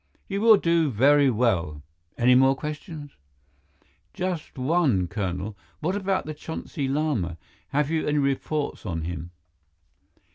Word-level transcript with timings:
"You 0.27 0.41
will 0.41 0.57
do 0.57 0.89
very 0.89 1.29
well. 1.29 1.83
Any 2.17 2.33
more 2.33 2.55
questions?" 2.55 3.11
"Just 4.15 4.57
one, 4.57 5.07
Colonel. 5.07 5.55
What 5.79 5.95
about 5.95 6.25
the 6.25 6.33
Chonsi 6.33 6.87
Lama? 6.91 7.37
Have 7.67 7.91
you 7.91 8.07
any 8.07 8.17
reports 8.17 8.83
on 8.83 9.03
him?" 9.03 9.29